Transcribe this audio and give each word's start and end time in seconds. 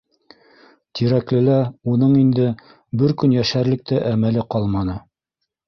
Тирәклелә 0.99 1.57
уның 1.93 2.17
инде 2.23 2.49
бер 3.03 3.15
көн 3.25 3.39
йәшәрлек 3.39 3.87
тә 3.93 4.03
әмәле 4.17 4.49
ҡалманы. 4.57 5.01